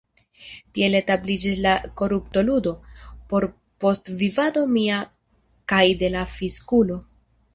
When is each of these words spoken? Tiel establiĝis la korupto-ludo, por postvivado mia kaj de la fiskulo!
Tiel 0.77 0.99
establiĝis 0.99 1.59
la 1.65 1.73
korupto-ludo, 2.01 2.71
por 3.33 3.45
postvivado 3.85 4.65
mia 4.77 4.97
kaj 5.75 5.83
de 6.03 6.13
la 6.17 6.25
fiskulo! 6.33 7.01